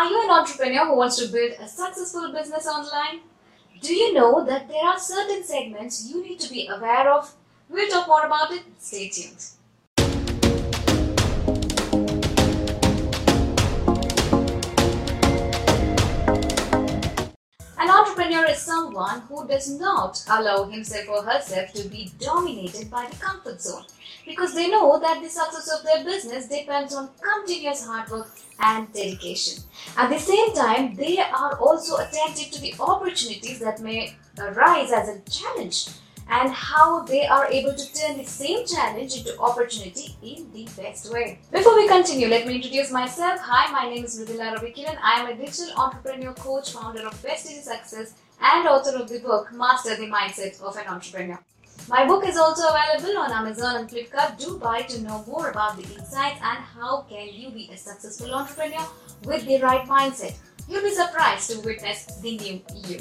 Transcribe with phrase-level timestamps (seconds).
[0.00, 3.20] Are you an entrepreneur who wants to build a successful business online?
[3.82, 7.34] Do you know that there are certain segments you need to be aware of?
[7.68, 8.62] We'll talk more about it.
[8.78, 9.44] Stay tuned.
[17.80, 23.06] An entrepreneur is someone who does not allow himself or herself to be dominated by
[23.06, 23.86] the comfort zone
[24.26, 28.28] because they know that the success of their business depends on continuous hard work
[28.60, 29.62] and dedication.
[29.96, 35.08] At the same time, they are also attentive to the opportunities that may arise as
[35.08, 35.86] a challenge
[36.30, 41.12] and how they are able to turn the same challenge into opportunity in the best
[41.12, 41.38] way.
[41.50, 43.40] Before we continue, let me introduce myself.
[43.40, 44.96] Hi, my name is Mridula Ravikiran.
[45.02, 49.18] I am a digital entrepreneur coach, founder of Best Easy Success, and author of the
[49.18, 51.38] book Master the Mindset of an Entrepreneur.
[51.88, 54.38] My book is also available on Amazon and Flipkart.
[54.38, 58.32] Do buy to know more about the insights and how can you be a successful
[58.32, 58.86] entrepreneur
[59.24, 60.36] with the right mindset.
[60.68, 63.00] You'll be surprised to witness the new you.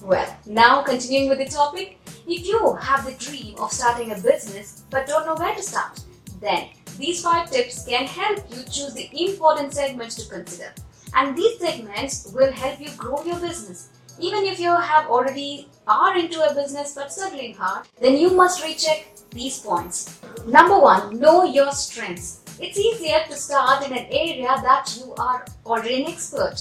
[0.00, 1.97] Well, now continuing with the topic,
[2.28, 6.00] if you have the dream of starting a business but don't know where to start,
[6.40, 10.72] then these five tips can help you choose the important segments to consider.
[11.14, 13.88] And these segments will help you grow your business.
[14.20, 18.62] Even if you have already are into a business but struggling hard, then you must
[18.62, 20.20] recheck these points.
[20.46, 22.42] Number one, know your strengths.
[22.60, 26.60] It's easier to start in an area that you are already an expert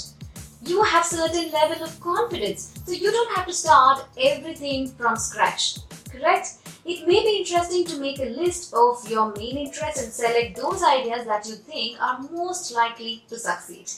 [0.66, 5.77] you have certain level of confidence so you don't have to start everything from scratch
[6.09, 6.55] correct
[6.86, 10.81] it may be interesting to make a list of your main interests and select those
[10.83, 13.89] ideas that you think are most likely to succeed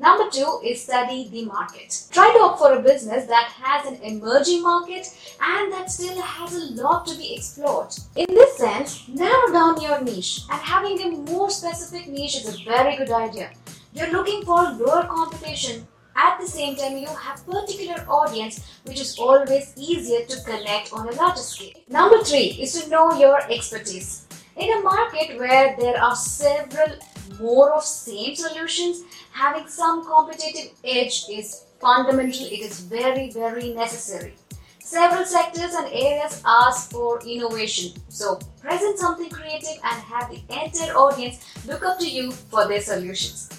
[0.00, 2.04] Number two is study the market.
[2.12, 5.08] Try to opt for a business that has an emerging market
[5.42, 7.88] and that still has a lot to be explored.
[8.14, 12.64] In this sense, narrow down your niche and having a more specific niche is a
[12.64, 13.50] very good idea.
[13.92, 15.86] You're looking for lower competition
[16.18, 21.08] at the same time, you have particular audience which is always easier to connect on
[21.08, 21.74] a larger scale.
[21.88, 24.26] Number three is to know your expertise.
[24.56, 26.98] In a market where there are several
[27.38, 32.46] more of same solutions, having some competitive edge is fundamental.
[32.46, 34.34] It is very, very necessary.
[34.80, 37.92] Several sectors and areas ask for innovation.
[38.08, 42.80] So present something creative and have the entire audience look up to you for their
[42.80, 43.57] solutions.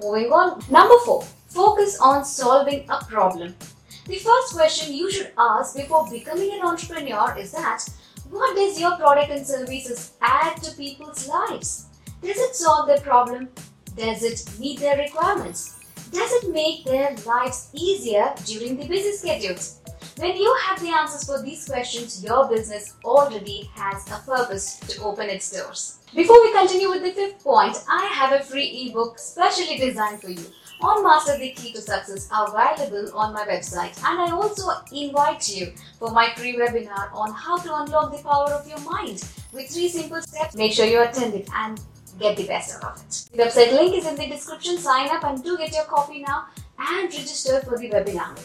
[0.00, 0.62] Moving on.
[0.70, 3.54] Number four, Focus on solving a problem.
[4.06, 7.88] The first question you should ask before becoming an entrepreneur is that
[8.28, 11.86] what does your product and services add to people's lives?
[12.22, 13.48] Does it solve their problem?
[13.96, 15.80] Does it meet their requirements?
[16.12, 19.77] Does it make their lives easier during the busy schedules?
[20.18, 25.04] When you have the answers for these questions, your business already has a purpose to
[25.04, 26.00] open its doors.
[26.12, 30.30] Before we continue with the fifth point, I have a free ebook specially designed for
[30.30, 30.44] you
[30.80, 33.96] on Master the Key to Success available on my website.
[34.04, 38.50] And I also invite you for my free webinar on how to unlock the power
[38.50, 40.56] of your mind with three simple steps.
[40.56, 41.80] Make sure you attend it and
[42.18, 43.28] get the best out of it.
[43.32, 44.78] The website link is in the description.
[44.78, 46.46] Sign up and do get your copy now
[46.76, 48.36] and register for the webinar.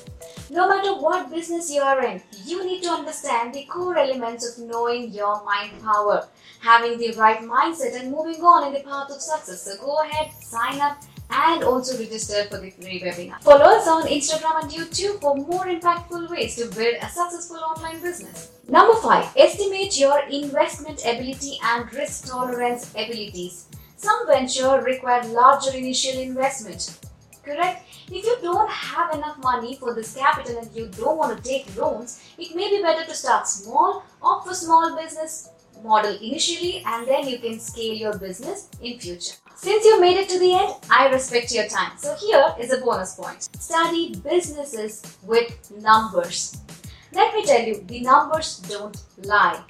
[0.53, 4.63] No matter what business you are in, you need to understand the core elements of
[4.63, 6.27] knowing your mind power,
[6.59, 9.63] having the right mindset, and moving on in the path of success.
[9.63, 13.41] So go ahead, sign up and also register for the free webinar.
[13.41, 17.99] Follow us on Instagram and YouTube for more impactful ways to build a successful online
[17.99, 18.51] business.
[18.67, 19.33] Number 5.
[19.35, 23.69] Estimate your investment ability and risk tolerance abilities.
[23.95, 26.99] Some venture require larger initial investment.
[27.43, 27.83] Correct?
[28.09, 31.75] If you don't have enough money for this capital and you don't want to take
[31.75, 35.49] loans, it may be better to start small, opt for small business
[35.83, 39.35] model initially and then you can scale your business in future.
[39.55, 41.97] Since you made it to the end, I respect your time.
[41.97, 43.49] So here is a bonus point.
[43.59, 46.61] Study businesses with numbers.
[47.11, 49.61] Let me tell you, the numbers don't lie.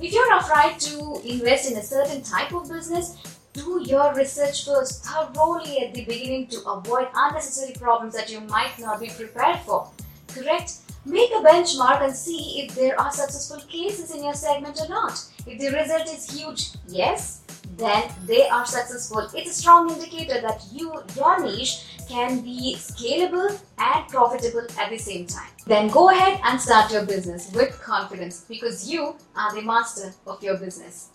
[0.00, 3.16] If you're afraid to invest in a certain type of business,
[3.54, 8.78] do your research first thoroughly at the beginning to avoid unnecessary problems that you might
[8.78, 9.90] not be prepared for.
[10.28, 10.74] Correct?
[11.06, 15.24] Make a benchmark and see if there are successful cases in your segment or not.
[15.46, 17.42] If the result is huge, yes,
[17.76, 19.28] then they are successful.
[19.34, 24.98] It's a strong indicator that you your niche can be scalable and profitable at the
[24.98, 25.50] same time.
[25.66, 30.42] Then go ahead and start your business with confidence because you are the master of
[30.42, 31.08] your business.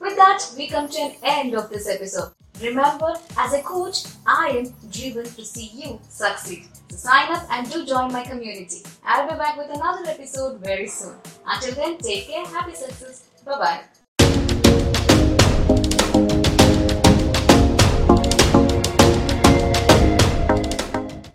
[0.00, 2.32] With that, we come to an end of this episode.
[2.60, 6.66] Remember, as a coach, I am driven to see you succeed.
[6.90, 8.82] So sign up and do join my community.
[9.04, 11.16] I'll be back with another episode very soon.
[11.46, 15.53] Until then, take care, happy success, bye bye.